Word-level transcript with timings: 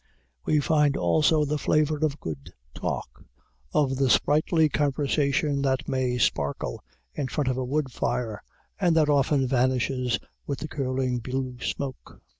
We 0.45 0.59
find 0.59 0.97
also 0.97 1.45
the 1.45 1.59
flavor 1.59 1.99
of 2.03 2.19
good 2.19 2.53
talk, 2.73 3.23
of 3.71 3.97
the 3.97 4.09
sprightly 4.09 4.67
conversation 4.67 5.61
that 5.61 5.87
may 5.87 6.17
sparkle 6.17 6.83
in 7.13 7.27
front 7.27 7.49
of 7.49 7.57
a 7.57 7.63
wood 7.63 7.91
fire 7.91 8.41
and 8.79 8.95
that 8.95 9.09
often 9.09 9.45
vanishes 9.45 10.17
with 10.47 10.57
the 10.57 10.67
curling 10.67 11.19
blue 11.19 11.59
smoke. 11.59 12.19